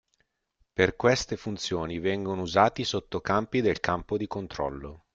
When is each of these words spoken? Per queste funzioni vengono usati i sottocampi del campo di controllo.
Per 0.73 0.95
queste 0.95 1.37
funzioni 1.37 1.99
vengono 1.99 2.41
usati 2.41 2.81
i 2.81 2.85
sottocampi 2.85 3.61
del 3.61 3.79
campo 3.79 4.17
di 4.17 4.25
controllo. 4.25 5.03